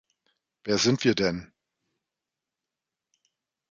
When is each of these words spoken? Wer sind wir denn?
Wer 0.63 0.79
sind 0.79 1.03
wir 1.03 1.13
denn? 1.13 1.53